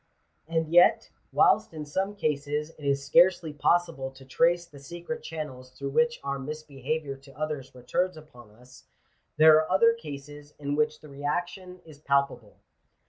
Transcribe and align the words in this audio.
"^ 0.01 0.03
And 0.47 0.67
yet, 0.71 1.11
whilst 1.31 1.75
in 1.75 1.85
some 1.85 2.15
cases 2.15 2.71
it 2.71 2.83
is 2.85 3.05
scarcely 3.05 3.53
possible 3.53 4.09
to 4.09 4.25
trace 4.25 4.65
the 4.65 4.79
secret 4.79 5.21
channels 5.21 5.69
through 5.69 5.91
which 5.91 6.19
our 6.23 6.39
misbehaviour 6.39 7.17
to 7.17 7.37
others 7.37 7.75
returns 7.75 8.17
upon 8.17 8.49
us, 8.49 8.85
there 9.37 9.57
are 9.57 9.69
other 9.71 9.93
cases 9.93 10.55
in 10.57 10.73
which 10.75 11.01
the 11.01 11.07
reaction 11.09 11.81
is 11.85 11.99
palpable. 11.99 12.57